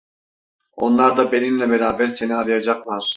Onlar 0.75 1.17
da 1.17 1.31
benimle 1.31 1.69
beraber 1.69 2.07
seni 2.07 2.35
arayacaklar. 2.35 3.03